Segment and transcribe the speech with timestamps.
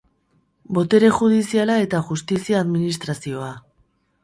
[0.77, 3.53] Botere judiziala eta justizia administrazioa.